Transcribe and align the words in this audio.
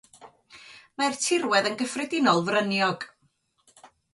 Mae'r 1.01 1.17
tirwedd 1.25 1.69
yn 1.73 1.77
gyffredinol 1.83 2.43
fryniog. 2.51 3.07